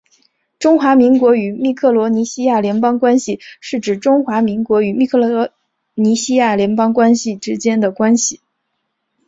[0.57, 5.51] 中华民国与密克罗尼西亚联邦关系是指中华民国与密克罗
[5.93, 6.91] 尼西亚联邦
[7.39, 8.41] 之间的关系。